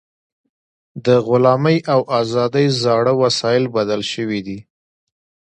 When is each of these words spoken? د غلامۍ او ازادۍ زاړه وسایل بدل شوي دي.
د 1.05 1.07
غلامۍ 1.27 1.77
او 1.93 2.01
ازادۍ 2.21 2.67
زاړه 2.81 3.13
وسایل 3.23 3.65
بدل 3.75 4.01
شوي 4.11 4.39
دي. 4.47 4.59